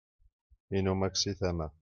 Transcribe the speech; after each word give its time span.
inumak 0.77 1.13
si 1.21 1.31
tama 1.39 1.65